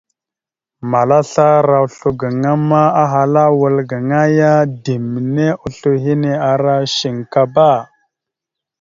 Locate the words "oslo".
1.87-2.09, 5.65-5.89